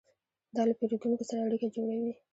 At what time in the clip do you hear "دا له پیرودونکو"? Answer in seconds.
0.55-1.23